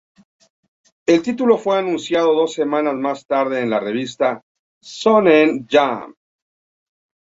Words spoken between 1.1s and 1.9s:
título fue